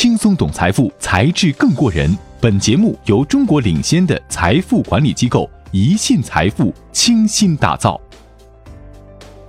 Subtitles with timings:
[0.00, 2.16] 轻松懂财富，才智更过人。
[2.40, 8.00] 本节目由中国领先的财富管理机构宜信财富倾心打造。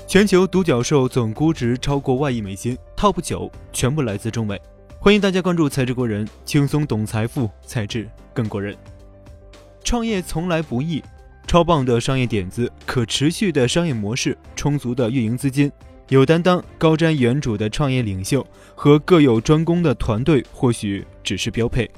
[0.08, 4.60] 全球独角兽总估值超过万亿美金，TOP 九全部来自中美。
[5.00, 8.76] 欢迎大家关注财智过人，轻松懂财富，才智更过人。
[9.84, 11.04] 创业从来不易，
[11.46, 15.72] 超棒的商业点子、可持续的商业模式、充足的运营资金。
[16.10, 21.90] 有担当、高瞻远瞩的创业领袖和各有专攻的团队，或许只是标配。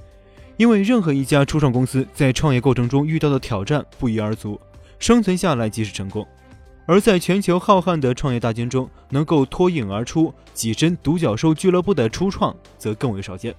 [0.58, 4.59] 因为任何一家初创公司在创业过程中遇到的挑战不一而足，
[5.00, 6.27] 生存下来即是成功。
[6.86, 13.55] 而在全球浩瀚的创业大军中，能够脱颖而出、跻身独角兽俱乐部的初创，则更为少见。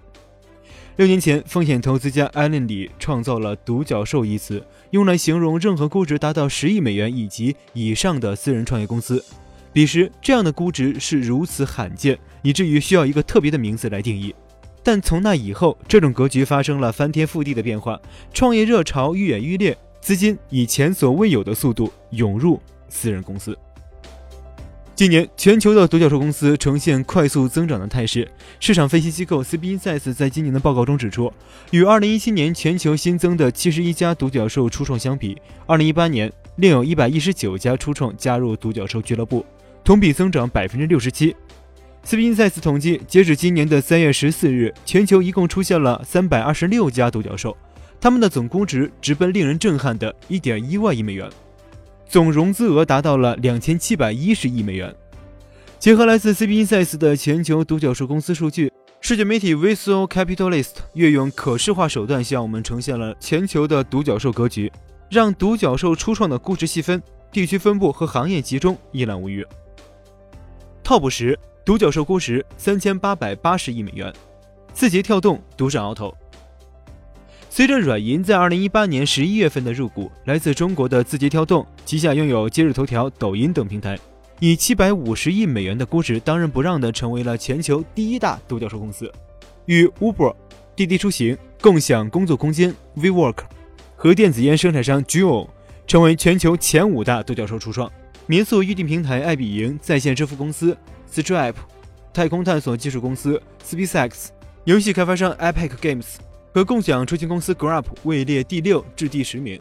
[0.97, 9.25] 六年前，风险投资家艾伦里创造了“独角兽”一词，用来形容任何估值达到十亿美元以及以上的私人创业公司。
[9.73, 14.35] 彼时，这样的估值是如此罕见，以至于需要一个特别的名字来定义。
[14.83, 17.99] 但从那以后，这种格局发生了翻天覆地的变化，
[18.35, 23.57] 创业热潮愈演愈烈，资金以前所未有的速度涌入私人公司。
[24.95, 28.31] 今年，全球的独角兽公司呈现快速增长的态势。
[28.61, 31.33] 市场分析机构 CB Insights 在今年的报告中指出，
[31.71, 39.45] 与2017年全球新增的71家独角兽初创相比，2018年另有一百一十九家初创加入独角兽俱乐部。
[39.85, 41.35] 同比增长百分之六十七。
[42.05, 47.57] 斯宾塞斯统计，截止今年的三月十四日，全球一共出现了三百二十六家独角兽，
[48.01, 51.29] 他们的总估值直奔令人震撼的一点一万亿美元，
[52.09, 54.95] 总融资额达到了两千七百一十亿美元。
[55.79, 64.71] 结合来自斯宾塞斯的全球独角兽公司数据，世界媒体 Visual Capitalist 运用可视化手段向我们呈现了全球的独角兽格局，
[65.11, 69.45] 让独角兽初创的估值细分、地区分布和行业集中一览无余。
[70.93, 74.13] TOP 十独角兽估值三千八百八十亿美元，
[74.75, 76.15] 字节跳动独占鳌头。
[77.49, 83.99] 随着软银在二零一八年十一月份的入股，来自中国的字节跳动旗下拥有今日头条、抖音等平台，
[84.39, 89.11] 以七百五十亿美元的估值当仁不让的成为了全球第一大独角兽公司，
[89.65, 90.37] 与 Uber、
[90.77, 93.39] 滴滴出行、共享工作空间 WeWork
[93.97, 95.49] 和电子烟生产商 Juul
[95.87, 97.91] 成为全球前五大独角兽初创。
[98.27, 100.77] 民宿预订平台爱彼迎、在线支付公司
[101.13, 101.55] Stripe、
[102.15, 104.29] 太空探索技术公司 SpaceX、
[104.65, 106.07] 游戏开发商 Epic Games
[106.55, 109.61] 和共享出行公司 Grab 位列第六至第十名。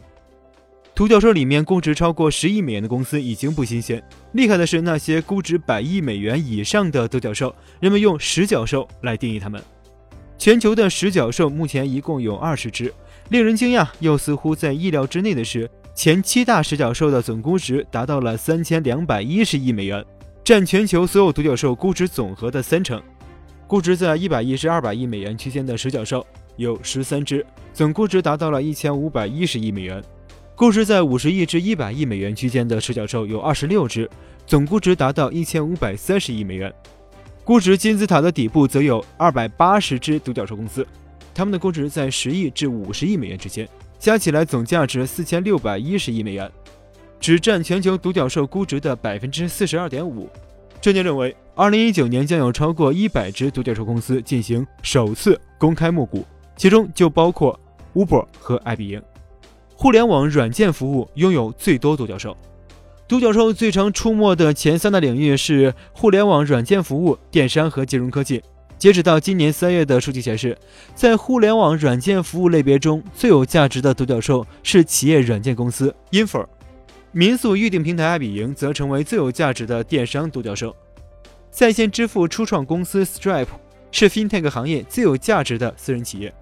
[0.93, 4.01] 独角兽里面估值超过十亿美元的公司已经不新鲜，
[4.33, 9.61] 厉害的是那些估值百亿美元以上的独角兽，人们用十角兽来定义它们。
[10.37, 12.93] 全球的十角兽目前一共有二十只，
[13.29, 15.67] 令人惊讶又似乎在意料之内的是。
[15.93, 20.03] 前七大十角兽的总估值达到了三千两百一十亿美元，
[20.43, 23.01] 占全球所有独角兽估值总和的三成。
[23.67, 26.25] 估值在一百亿至二百亿美元区间的十角兽
[26.55, 30.01] 有十三只，总估值达到了一千五百一十亿美元；
[30.55, 34.09] 估值在五十亿至一百亿美元区间的十角兽有二十六只，
[34.47, 36.73] 总估值达到一千五百三十亿美元。
[37.43, 40.87] 估值金字塔的底部则有二百八十只独角兽公司，
[41.33, 43.67] 它们的估值在十亿至五十亿美元之间。
[44.01, 46.51] 加起来总价值四千六百一十亿美元，
[47.19, 50.27] 只占全球独角兽估值的百分之四十二点五。
[50.81, 56.25] 专家认为，二零一九年将有超过一百只独角兽公司进行首次公开募股，
[56.57, 57.57] 其中就包括
[57.93, 58.99] Uber 和爱彼迎。
[59.75, 62.35] 互联网软件服务拥有最多独角兽，
[63.07, 68.41] 独角兽最常出没的前三大领域是互联网软件服务、电商和金融科技。
[68.81, 70.57] 截止到今年三月的数据显示，
[70.95, 76.47] 在互联网软件服务类别中最有价值的独角兽是企业软件公司 Infor，
[77.11, 80.75] 民宿预订平台爱彼迎则成为最有价值的电商独角兽。
[81.51, 83.45] 在线支付初创公司 Stripe
[83.91, 86.33] 是 FinTech 行业最有价值的私人企业。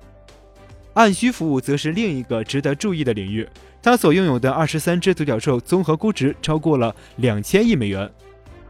[0.93, 3.45] 按需服务则是另一个值得注意的领域，
[3.81, 8.09] 它所拥有的二十三只独角兽综合估值超过了两千亿美元。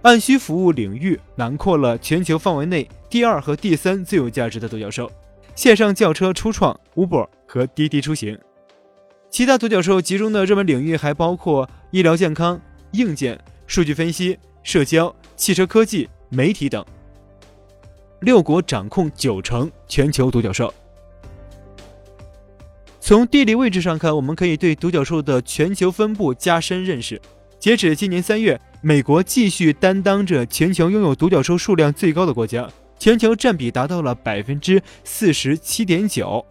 [0.02, 5.12] 按需服务领域囊括了全球范围内第二和第三最有价值的独角兽：
[5.56, 8.38] 线上轿车初创 Uber 和滴滴出行。
[9.30, 12.60] 其他独角兽集中的热门领域还包括医疗健康、
[12.94, 13.38] 硬件、
[13.68, 16.84] 数据分析、社交、汽车科技、媒体等。
[18.22, 20.74] 六国掌控九成全球独角兽。
[23.02, 27.22] 从地理位置上看，我们可以对独角兽的全球分布加深认识。
[27.60, 28.60] 截止今年三月。
[28.82, 32.66] 美国继续担当着全球拥有独角兽数量最高的国家，
[32.98, 36.46] 全球占比达到了百分之四十七点九，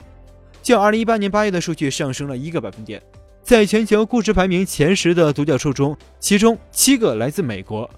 [0.62, 3.02] 较二零一八年八月的数据上升了一个百分点。
[3.42, 7.88] 在全球估值排名前十的独角兽中，其中七个来自美国。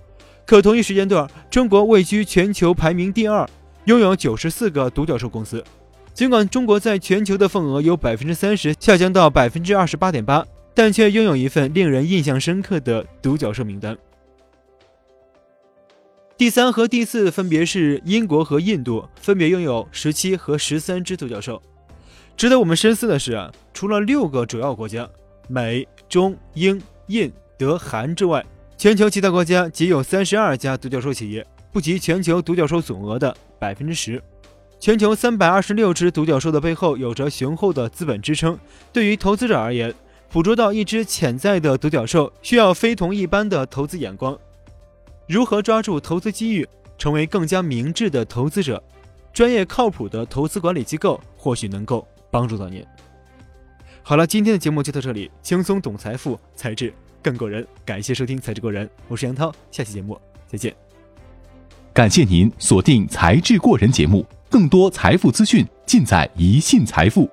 [0.47, 3.49] 可同一时间段，中国位居全球排名第二，
[3.87, 5.65] 拥有九十四个独角兽公司。
[6.15, 13.99] 尽管中国在全球的份额由百分之三十下降到百分之二十八点八，但却拥有一份令人印象深刻的独角兽名单。
[16.41, 21.61] 第三和第四分别是英国和印度，分别拥有十七和十三只独角兽。
[22.35, 25.07] 值得我们深思的是啊，除了六个主要国家
[25.49, 28.43] 美、中、英、印、德、韩之外，
[28.79, 34.19] 全球其他国家仅有三十二家独角兽企业，不及全球独角兽总额的百分之十。
[34.79, 38.59] 全球三百二十六只独角兽的背后有着雄厚的资本支撑。
[38.95, 39.95] 对于投资者而言，
[40.33, 44.35] 捕捉到一只潜在的独角兽需要非同一般的投资眼光。
[45.31, 46.69] 如何抓住投资机遇，
[46.99, 48.83] 成为更加明智的投资者？
[49.33, 52.85] 专业靠谱的投资管理机构或许能够帮助到您。
[54.03, 56.93] 好了，今天的节目就到这里，轻松懂财富，才智
[57.23, 57.65] 更过人。
[57.85, 60.75] 感谢收听《才智过人》，我是杨涛，下期节目再见。
[61.93, 64.27] 感谢您锁定《才智过人》节目。
[64.49, 67.31] 更多财富资讯尽在一信财富。